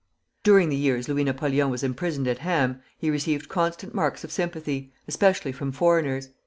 During 0.41 0.69
the 0.69 0.75
years 0.75 1.07
Louis 1.07 1.25
Napoleon 1.25 1.69
was 1.69 1.83
imprisoned 1.83 2.27
at 2.27 2.39
Ham, 2.39 2.81
he 2.97 3.11
received 3.11 3.47
constant 3.49 3.93
marks 3.93 4.23
of 4.23 4.31
sympathy, 4.31 4.91
especially 5.07 5.51
from 5.51 5.71
foreigners. 5.71 6.29